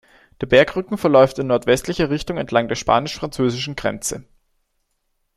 [0.41, 4.23] Der Bergrücken verläuft in nordwestlicher Richtung entlang der spanisch-französischen Grenze.